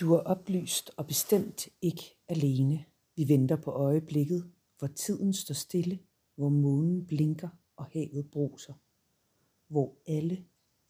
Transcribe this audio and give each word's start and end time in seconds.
Du 0.00 0.12
er 0.14 0.18
oplyst 0.18 0.90
og 0.96 1.06
bestemt 1.06 1.68
ikke 1.82 2.02
alene. 2.28 2.84
Vi 3.16 3.28
venter 3.28 3.56
på 3.56 3.70
øjeblikket, 3.70 4.50
hvor 4.78 4.88
tiden 4.88 5.32
står 5.32 5.54
stille, 5.54 5.98
hvor 6.34 6.48
månen 6.48 7.06
blinker 7.06 7.48
og 7.76 7.84
havet 7.84 8.30
bruser. 8.32 8.72
Hvor 9.68 9.96
alle 10.06 10.44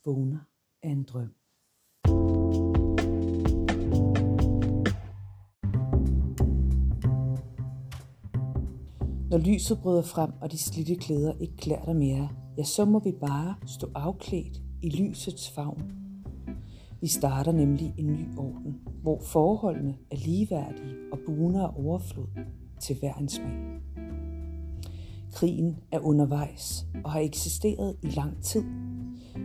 vågner 0.04 0.38
af 0.82 0.88
en 0.90 1.02
drøm. 1.04 1.34
Når 9.30 9.38
lyset 9.38 9.78
bryder 9.82 10.02
frem, 10.02 10.32
og 10.40 10.52
de 10.52 10.58
slidte 10.58 10.96
klæder 10.96 11.38
ikke 11.40 11.56
klæder 11.56 11.84
dig 11.84 11.96
mere, 11.96 12.28
ja, 12.58 12.64
så 12.64 12.84
må 12.84 12.98
vi 12.98 13.12
bare 13.12 13.56
stå 13.66 13.90
afklædt 13.94 14.62
i 14.82 14.90
lysets 14.90 15.50
favn. 15.50 16.05
Vi 17.00 17.06
starter 17.06 17.52
nemlig 17.52 17.94
en 17.98 18.06
ny 18.06 18.36
orden, 18.36 18.80
hvor 19.02 19.20
forholdene 19.20 19.94
er 20.10 20.16
ligeværdige 20.16 20.94
og 21.12 21.18
buner 21.26 21.62
af 21.62 21.72
overflod 21.76 22.26
til 22.80 22.96
hver 22.98 23.14
en 23.14 23.28
smag. 23.28 23.80
Krigen 25.32 25.76
er 25.92 25.98
undervejs 25.98 26.86
og 27.04 27.10
har 27.10 27.20
eksisteret 27.20 27.96
i 28.02 28.06
lang 28.06 28.42
tid, 28.42 28.64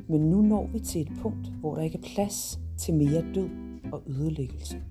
men 0.10 0.22
nu 0.22 0.42
når 0.42 0.68
vi 0.74 0.80
til 0.80 1.02
et 1.02 1.12
punkt, 1.22 1.52
hvor 1.60 1.76
der 1.76 1.82
ikke 1.82 1.98
er 1.98 2.14
plads 2.16 2.60
til 2.78 2.94
mere 2.94 3.26
død 3.36 3.50
og 3.92 4.02
ødelæggelse. 4.08 4.82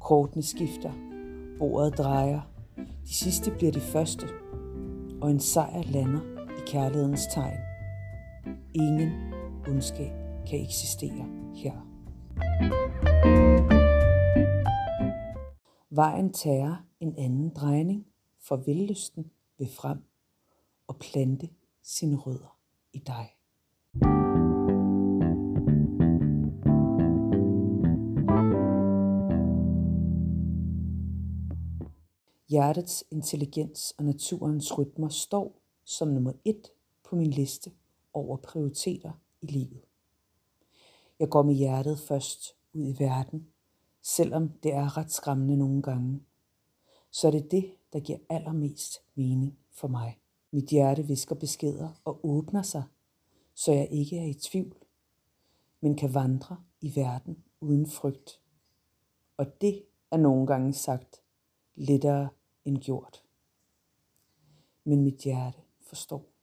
Kortene 0.00 0.42
skifter, 0.42 0.92
bordet 1.58 1.98
drejer, 1.98 2.40
de 2.76 3.14
sidste 3.14 3.50
bliver 3.50 3.72
de 3.72 3.80
første, 3.80 4.26
og 5.20 5.30
en 5.30 5.40
sejr 5.40 5.82
lander 5.82 6.20
i 6.58 6.60
kærlighedens 6.66 7.26
tegn. 7.26 7.58
Ingen 8.74 9.10
ondskab 9.68 10.23
kan 10.48 10.60
eksistere 10.60 11.26
her. 11.54 11.94
Vejen 15.90 16.32
tager 16.32 16.76
en 17.00 17.14
anden 17.18 17.50
drejning, 17.50 18.06
for 18.40 18.56
vellysten 18.56 19.30
vil 19.58 19.68
frem 19.68 19.98
og 20.86 20.96
plante 20.96 21.48
sine 21.82 22.16
rødder 22.16 22.58
i 22.92 22.98
dig. 22.98 23.30
Hjertets 32.48 33.04
intelligens 33.10 33.94
og 33.98 34.04
naturens 34.04 34.78
rytmer 34.78 35.08
står 35.08 35.60
som 35.84 36.08
nummer 36.08 36.32
et 36.44 36.68
på 37.04 37.16
min 37.16 37.30
liste 37.30 37.70
over 38.12 38.36
prioriteter 38.36 39.12
i 39.40 39.46
livet. 39.46 39.93
Jeg 41.24 41.30
går 41.30 41.42
med 41.42 41.54
hjertet 41.54 41.98
først 41.98 42.56
ud 42.72 42.86
i 42.86 42.98
verden, 42.98 43.48
selvom 44.02 44.48
det 44.48 44.72
er 44.72 44.96
ret 44.96 45.12
skræmmende 45.12 45.56
nogle 45.56 45.82
gange. 45.82 46.22
Så 47.10 47.26
er 47.26 47.30
det 47.30 47.50
det, 47.50 47.74
der 47.92 48.00
giver 48.00 48.18
allermest 48.28 49.02
mening 49.14 49.58
for 49.70 49.88
mig. 49.88 50.18
Mit 50.50 50.68
hjerte 50.68 51.06
visker 51.06 51.34
beskeder 51.34 52.00
og 52.04 52.20
åbner 52.22 52.62
sig, 52.62 52.84
så 53.54 53.72
jeg 53.72 53.88
ikke 53.90 54.18
er 54.18 54.24
i 54.24 54.34
tvivl, 54.34 54.76
men 55.80 55.96
kan 55.96 56.14
vandre 56.14 56.56
i 56.80 56.96
verden 56.96 57.44
uden 57.60 57.86
frygt. 57.86 58.40
Og 59.36 59.60
det 59.60 59.82
er 60.10 60.16
nogle 60.16 60.46
gange 60.46 60.72
sagt 60.72 61.22
lettere 61.74 62.28
end 62.64 62.78
gjort. 62.78 63.22
Men 64.84 65.02
mit 65.02 65.18
hjerte 65.18 65.58
forstår. 65.80 66.33